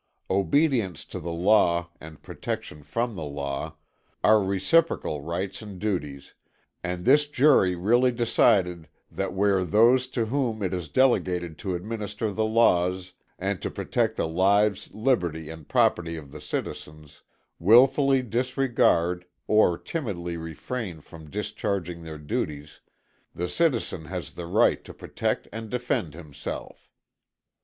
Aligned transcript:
Obedience 0.31 1.05
to 1.05 1.19
the 1.19 1.31
law 1.31 1.89
and 1.99 2.23
protection 2.23 2.81
from 2.81 3.15
the 3.15 3.23
law, 3.23 3.75
are 4.23 4.41
reciprocal 4.43 5.21
rights 5.21 5.61
and 5.61 5.77
duties, 5.79 6.33
and 6.83 7.05
this 7.05 7.27
jury 7.27 7.75
really 7.75 8.11
decided 8.11 8.87
that 9.11 9.33
where 9.33 9.63
those 9.63 10.07
to 10.07 10.25
whom 10.25 10.63
it 10.63 10.73
is 10.73 10.89
delegated 10.89 11.55
to 11.59 11.75
administer 11.75 12.31
the 12.33 12.43
laws, 12.43 13.13
and 13.37 13.61
to 13.61 13.69
protect 13.69 14.15
the 14.15 14.27
lives, 14.27 14.89
liberty 14.91 15.51
and 15.51 15.69
property 15.69 16.17
of 16.17 16.31
the 16.31 16.41
citizens, 16.41 17.21
wilfully 17.59 18.23
disregard, 18.23 19.25
or 19.45 19.77
timidly 19.77 20.35
refrain 20.35 20.99
from 20.99 21.29
discharging 21.29 22.01
their 22.01 22.17
duties, 22.17 22.79
the 23.35 23.47
citizen 23.47 24.05
has 24.05 24.31
the 24.31 24.47
right 24.47 24.83
to 24.83 24.95
protect 24.95 25.47
and 25.53 25.69
defend 25.69 26.15
himself." 26.15 26.89